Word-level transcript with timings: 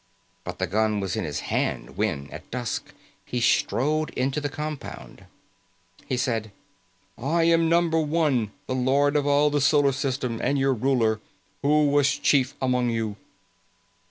But 0.43 0.57
the 0.57 0.65
gun 0.65 0.99
was 0.99 1.15
in 1.15 1.25
his 1.25 1.41
hand 1.41 1.95
when, 1.95 2.27
at 2.31 2.49
dusk, 2.49 2.91
he 3.23 3.39
strode 3.39 4.09
into 4.15 4.41
the 4.41 4.49
compound. 4.49 5.25
He 6.07 6.17
said, 6.17 6.51
"I 7.19 7.43
am 7.43 7.69
Number 7.69 7.99
One, 7.99 8.51
the 8.65 8.73
Lord 8.73 9.15
of 9.15 9.27
all 9.27 9.51
the 9.51 9.61
Solar 9.61 9.91
System, 9.91 10.39
and 10.43 10.57
your 10.57 10.73
ruler. 10.73 11.19
Who 11.61 11.85
was 11.89 12.17
chief 12.17 12.55
among 12.59 12.89
you?" 12.89 13.15